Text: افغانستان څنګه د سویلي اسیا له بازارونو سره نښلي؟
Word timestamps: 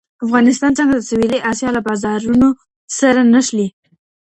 افغانستان 0.25 0.71
څنګه 0.77 0.93
د 0.95 1.01
سویلي 1.09 1.39
اسیا 1.51 1.69
له 1.75 1.81
بازارونو 1.87 2.49
سره 2.99 3.21
نښلي؟ 3.33 3.67